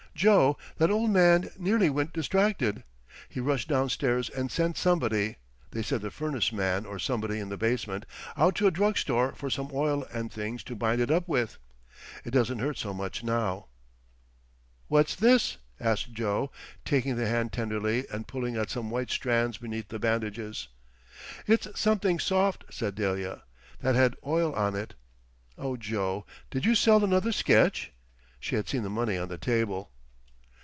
[0.13, 2.83] —Joe, that old man nearly went distracted.
[3.27, 8.53] He rushed downstairs and sent somebody—they said the furnace man or somebody in the basement—out
[8.55, 11.57] to a drug store for some oil and things to bind it up with.
[12.23, 13.67] It doesn't hurt so much now."
[14.89, 16.51] "What's this?" asked Joe,
[16.85, 20.67] taking the hand tenderly and pulling at some white strands beneath the bandages.
[21.47, 23.41] "It's something soft," said Delia,
[23.79, 24.93] "that had oil on it.
[25.57, 27.91] Oh, Joe, did you sell another sketch?"
[28.39, 29.87] She had seen the money on the table.